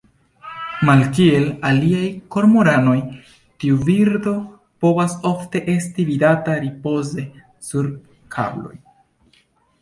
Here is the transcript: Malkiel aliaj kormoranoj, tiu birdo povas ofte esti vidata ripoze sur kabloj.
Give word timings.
Malkiel 0.87 1.43
aliaj 1.71 2.07
kormoranoj, 2.35 2.95
tiu 3.63 3.77
birdo 3.89 4.33
povas 4.87 5.13
ofte 5.33 5.63
esti 5.75 6.07
vidata 6.09 6.57
ripoze 6.65 7.27
sur 7.69 7.93
kabloj. 8.39 8.75